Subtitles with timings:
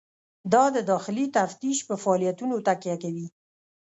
[0.53, 3.27] دا د داخلي تفتیش په فعالیتونو تکیه کوي.